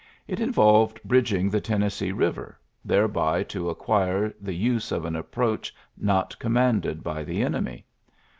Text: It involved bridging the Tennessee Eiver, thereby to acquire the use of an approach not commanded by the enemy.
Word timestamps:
It 0.27 0.39
involved 0.39 0.99
bridging 1.05 1.51
the 1.51 1.61
Tennessee 1.61 2.11
Eiver, 2.11 2.55
thereby 2.83 3.43
to 3.43 3.69
acquire 3.69 4.33
the 4.41 4.55
use 4.55 4.91
of 4.91 5.05
an 5.05 5.15
approach 5.15 5.75
not 5.95 6.39
commanded 6.39 7.03
by 7.03 7.23
the 7.23 7.43
enemy. 7.43 7.85